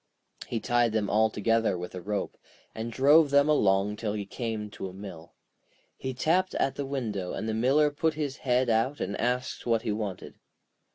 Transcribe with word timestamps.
He 0.47 0.59
tied 0.59 0.93
them 0.93 1.11
all 1.11 1.29
together 1.29 1.77
with 1.77 1.93
a 1.93 2.01
rope, 2.01 2.35
and 2.73 2.91
drove 2.91 3.29
them 3.29 3.47
along 3.47 3.97
till 3.97 4.13
he 4.13 4.25
came 4.25 4.71
to 4.71 4.87
a 4.89 4.93
mill. 4.93 5.35
He 5.95 6.11
tapped 6.15 6.55
at 6.55 6.73
the 6.73 6.87
window, 6.87 7.33
and 7.33 7.47
the 7.47 7.53
Miller 7.53 7.91
put 7.91 8.15
his 8.15 8.37
head 8.37 8.67
out 8.67 8.99
and 8.99 9.15
asked 9.21 9.67
what 9.67 9.83
he 9.83 9.91
wanted. 9.91 10.39